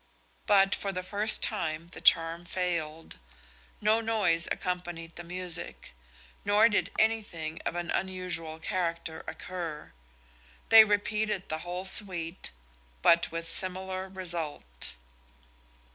[0.47, 3.19] But for the first time the charm failed:
[3.79, 5.91] no noise accompanied the music,
[6.43, 9.91] nor did anything of an unusual character occur.
[10.69, 12.49] They repeated the whole suite,
[13.03, 14.95] but with a similar result.